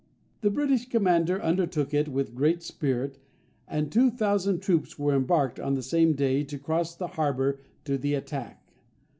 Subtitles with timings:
[0.41, 3.19] The British commander undertook it with great spirit,
[3.67, 7.99] and two thousand troops were embarked on the same day to cross the harbour to
[7.99, 8.65] the attack.